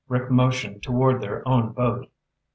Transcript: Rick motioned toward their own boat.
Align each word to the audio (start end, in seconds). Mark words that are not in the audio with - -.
Rick 0.07 0.31
motioned 0.31 0.81
toward 0.81 1.21
their 1.21 1.47
own 1.47 1.73
boat. 1.73 2.09